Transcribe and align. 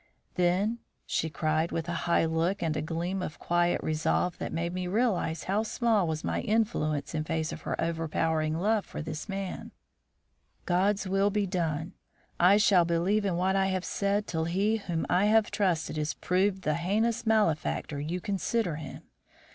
"Then," 0.33 0.79
she 1.05 1.29
cried, 1.29 1.71
with 1.71 1.87
a 1.87 1.93
high 2.09 2.25
look 2.25 2.63
and 2.63 2.75
a 2.75 2.81
gleam 2.81 3.21
of 3.21 3.37
quiet 3.37 3.79
resolve 3.83 4.39
that 4.39 4.51
made 4.51 4.73
me 4.73 4.87
realise 4.87 5.43
how 5.43 5.61
small 5.61 6.07
was 6.07 6.23
my 6.23 6.41
influence 6.41 7.13
in 7.13 7.23
face 7.23 7.51
of 7.51 7.61
her 7.61 7.79
overpowering 7.79 8.57
love 8.57 8.83
for 8.83 9.03
this 9.03 9.29
man, 9.29 9.69
"God's 10.65 11.05
will 11.07 11.29
be 11.29 11.45
done! 11.45 11.93
I 12.39 12.57
shall 12.57 12.83
believe 12.83 13.25
in 13.25 13.35
what 13.37 13.55
I 13.55 13.67
have 13.67 13.85
said 13.85 14.25
till 14.25 14.45
he 14.45 14.77
whom 14.77 15.05
I 15.07 15.25
have 15.25 15.51
trusted 15.51 15.99
is 15.99 16.15
proved 16.15 16.63
the 16.63 16.73
heinous 16.73 17.27
malefactor 17.27 17.99
you 17.99 18.19
consider 18.19 18.77
him. 18.77 19.03